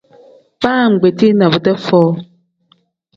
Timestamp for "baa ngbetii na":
0.61-1.45